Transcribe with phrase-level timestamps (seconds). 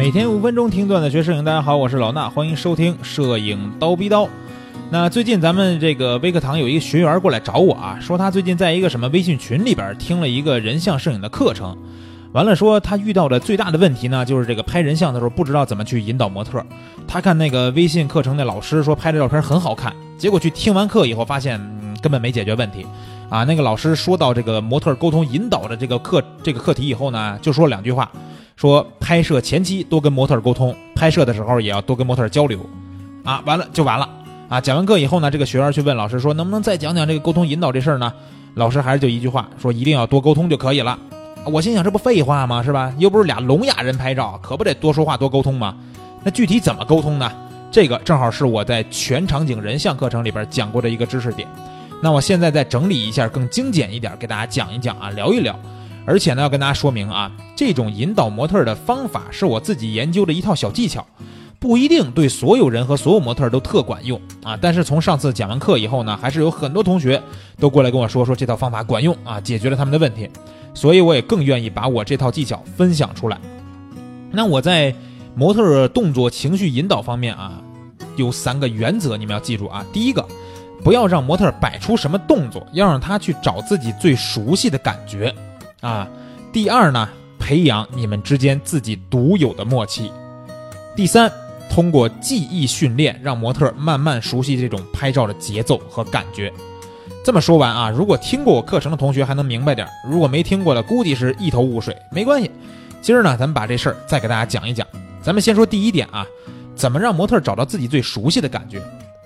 [0.00, 4.26] 每天五分钟听段子学摄影，大家好，我是老衲，欢迎收听摄影刀逼刀。
[4.88, 11.76] 那最近咱们这个微课堂有一个学员过来找我啊，说他最近在一个什么微信群里边听了一个人像摄影的课程，
[12.32, 16.64] 完了说他遇到的最大的问题呢，就是这个拍人像的时候不知道怎么去引导模特。
[17.06, 21.60] 他看那个微信课程的老师说拍的照片很好看，结果去听完课以后发现，
[22.00, 22.86] 根本没解决问题。
[23.28, 28.10] 啊，那个老师说到这个模特沟通引导的这个课这个课题以后呢，就说两句话，
[28.60, 32.60] 说拍摄前期多跟模特沟通，拍摄的时候也要多跟模特交流，
[33.24, 34.06] 啊，完了就完了，
[34.50, 38.12] 啊，讲完课以后呢，这个学员去问老师说，能不能再讲讲这个沟通引导这事儿呢？
[38.56, 40.98] 老师还是就一句话，说一定要多沟通就可以了。
[41.46, 42.62] 我心想，这不废话吗？
[42.62, 42.92] 是吧？
[42.98, 45.74] 又不是俩聋哑人拍照，可不得多说话多沟通吗？
[46.22, 47.32] 那具体怎么沟通呢？
[47.70, 51.48] 这个正好是我在全场景人像课程里边讲过的一个知识点。
[52.02, 55.58] 那我现在再整理一下，更精简一点，给大家讲一讲啊，聊一聊。
[56.06, 61.06] 而且呢，要跟大家说明啊，这种引导模特的方法是我自己研究的一套小技巧，
[61.58, 64.56] 不一定对所有人和所有模特都特管用啊。
[64.60, 67.22] 但是从上次讲完课以后呢，还是有很多同学
[67.58, 70.28] 都过来跟我说说这套方法管用啊，解决了他们的问题。
[70.74, 73.38] 所以我也更愿意把我这套技巧分享出来。
[74.30, 74.94] 那我在
[75.34, 77.62] 模特动作情绪引导方面啊，
[78.16, 79.84] 有三个原则，你们要记住啊。
[79.92, 80.24] 第一个。
[80.82, 85.30] 不要让模特摆出什么动作，要让他去找自己最熟悉的感觉，
[85.80, 86.08] 啊。
[86.52, 90.10] 第二呢，培养你们之间自己独有的默契。
[90.96, 91.30] 第三，
[91.70, 96.52] 通过记忆训练，让模特慢慢熟悉这种拍照的节奏和感觉。
[97.24, 101.96] 这么说完啊，如果听过我课程的同学还能明白点，如果没听过的，估计是一头雾水。
[102.10, 102.50] 没关系，
[103.00, 104.86] 今儿呢，咱们把这事儿再给大家讲一讲。
[105.22, 106.26] 咱们先说第一点啊，
[106.74, 108.82] 怎么让模特找到自己最熟悉的感觉。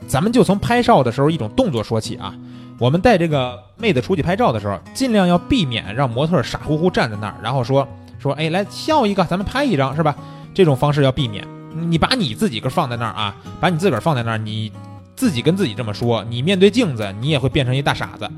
[0.06, 2.34] 咱们就从拍照的时候一种动作说起啊，
[2.78, 7.86] 我们带这个妹子出去拍照的时候，尽量要避免让模特傻乎乎站在那儿，然后说
[8.18, 10.14] 说，哎，来笑一个，咱们拍一张，是吧？
[10.54, 11.46] 这种方式要避免。
[11.88, 14.70] 你把你自己个放在那儿啊，把你自个儿放在那儿，你
[15.16, 18.30] 自己跟自己这么说，你面对镜子，你也会变成一大傻子，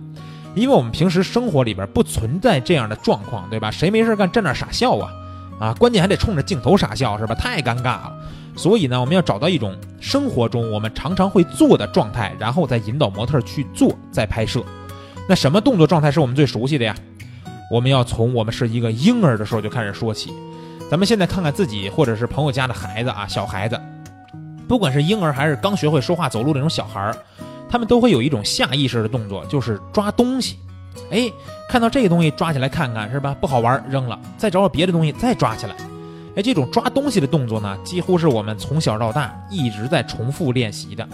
[0.54, 3.70] 因为我们平时生活里边不存在这样的状况，对吧？
[3.70, 5.10] 谁没事干站那儿傻笑啊？
[5.60, 7.34] 啊，关键还得冲着镜头傻笑，是吧？
[7.34, 8.12] 太尴尬了。
[8.56, 14.64] 所以呢，我们要找到一种生活中我们常常会做的状态，然后再引导模特去做，再拍摄。
[15.28, 16.94] 那什么动作状态是我们最熟悉的呀？
[17.70, 20.32] 我们要从我们是一个婴儿的时候就开始说起。
[20.90, 23.80] 咱们现在看看自己或者是朋友家的孩子啊，小孩子，
[24.68, 27.16] 不管是婴儿还是刚学会说话走路那种小孩儿，
[27.68, 30.58] 他们都会有一种下意识的动作，就是抓东西。
[31.10, 31.30] 哎，
[31.68, 33.36] 看到这个东西抓起来看看是吧？
[33.40, 35.74] 不好玩扔了，再找找别的东西再抓起来。
[36.36, 41.08] 哎，这种抓东西的动作呢，几乎是我们从小到大一直在重复练习的。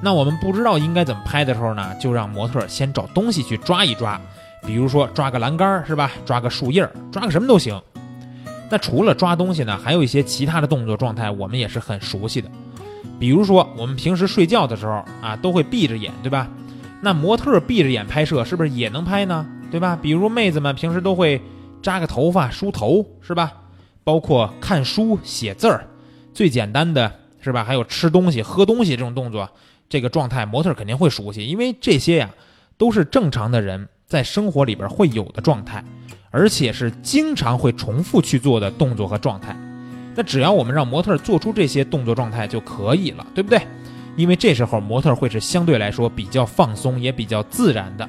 [0.00, 4.20] 那我们不知道应该怎么拍的时候呢，就让模特先找东西去抓一抓，
[4.64, 6.12] 比如说抓个栏杆是吧？
[6.24, 7.80] 抓个树叶抓个什么都行。
[8.70, 12.48] 那除了抓东西呢，还有一些其他的动作状态，我们也是很熟悉的。
[13.18, 16.46] 比如说我们平时睡觉的时候啊，都会闭着眼，对吧？
[17.00, 19.44] 那模特闭着眼拍摄是不是也能拍呢？
[19.68, 19.98] 对吧？
[20.00, 21.42] 比如妹子们平时都会
[21.82, 23.52] 扎个头发梳头，是吧？
[24.04, 25.86] 包括看书写字儿，
[26.32, 27.10] 最简单的
[27.40, 27.64] 是吧？
[27.64, 29.50] 还有吃东西喝东西这种动作，
[29.88, 32.30] 这个状态模特肯定会熟悉，因为这些呀
[32.76, 35.82] 都是正常的人在生活里边会有的状态，
[36.30, 39.56] 而且是经常会重复去做的动作和状态。
[40.14, 43.60] 那只要我们让模特做出这些动作状态就可以了，对不对？
[44.16, 48.08] 因为这时候模特会是相对来说比较放松也比较自然的。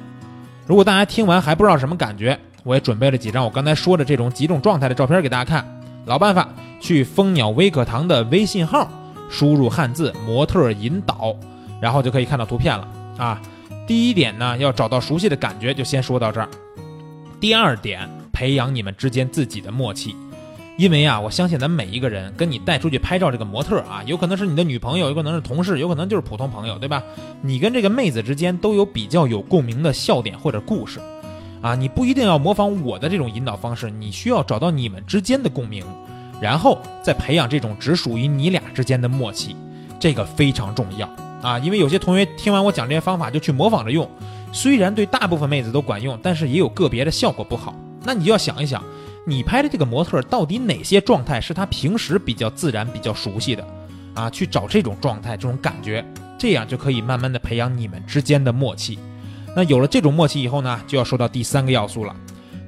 [0.66, 5.75] 如果大家听完还不知道什么感觉，我也准备了几张我刚才说的这种几种状态的照片给大家看。
[6.06, 6.48] 老办法，
[6.80, 8.88] 去蜂鸟微课堂的微信号，
[9.28, 11.34] 输入汉字“模特引导”，
[11.82, 13.42] 然后就可以看到图片了啊。
[13.88, 16.48] 第一点呢，要找到熟悉的感觉，就先说到这儿。
[17.40, 20.14] 第二点，培养你们之间自己的默契，
[20.78, 27.02] 因为啊，我相信咱每一个人跟你带出去拍照这个模特啊，有可能是你的女朋友，有可能是同事，有可能就是普通朋友，对吧？
[27.42, 31.00] 你跟这个妹子之间都有比较有共鸣的笑点或者故事。
[31.66, 35.84] 啊，你不一定要模仿我的这种引导方式，你需要找到你们之间的共鸣，
[36.40, 39.56] 然后再培养这种只属于你俩之间的默契，
[39.98, 41.10] 这个非常重要
[41.42, 41.58] 啊！
[41.58, 44.08] 因为有些同学听完我讲这些方法就去模仿着用，
[44.52, 47.74] 虽然对大部分妹子都管用，但是也有个别的效果不好。
[48.04, 48.80] 那你就要想一想，
[49.26, 53.66] 你拍的这个模特到底哪些状态是他平时比较自然、比较熟悉的
[54.14, 54.30] 啊？
[54.30, 56.04] 去找这种状态、这种感觉，
[56.38, 59.00] 这样就可以慢慢的培养你们之间的默契。
[59.56, 62.14] 那有了这种默契以后呢，就要说到第三个要素了，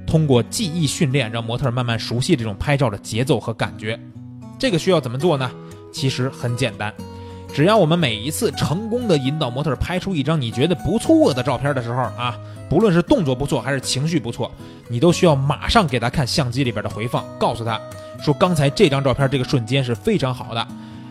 [0.07, 3.97] 通过记忆训练，让模特慢慢熟悉这种拍照的节奏和感觉。
[4.57, 5.51] 这个需要怎么做呢？
[5.93, 6.91] 其实很简单，
[7.53, 12.35] 只要我们每一次成功的引导模特拍出一张你觉得不错的照片的时候啊，
[12.67, 14.51] 不论是动作不错还是情绪不错，
[14.87, 17.79] 你都需要马上给他看相机里边的回放，告诉他
[18.19, 20.67] 说刚才这张照片这个瞬间是非常好的，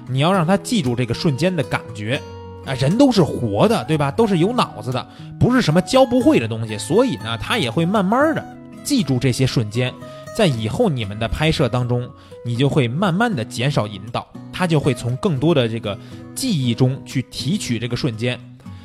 [0.09, 2.21] 你要让他记住这个瞬间的感觉。
[2.69, 4.11] 啊，人都是活的，对吧？
[4.11, 5.09] 都是有脑子的，
[5.41, 8.45] 不是什么教不会的东西，所以呢，他也会慢慢的
[8.85, 9.93] 记住这些瞬间，
[10.37, 12.07] 在以后你们的拍摄当中，
[12.45, 15.99] 你就会慢慢的减少引导，他就会从更多的这个
[16.35, 18.39] 记忆中去提取这个瞬间。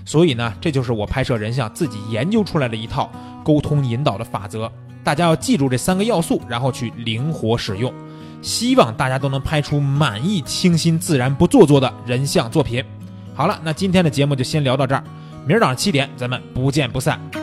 [0.06, 3.12] 所以呢，这就是我拍摄人像自己研究出来的一套
[3.44, 4.72] 沟通引导的法则。
[5.04, 7.94] 大家要记住这三个要素，然后去灵活使用。
[8.42, 12.84] 希望大家都能拍出满意、清新、自然、不做作的人像作品。
[13.36, 15.04] 好了，那今天的节目就先聊到这儿，
[15.46, 17.43] 明儿早上七点咱们不见不散。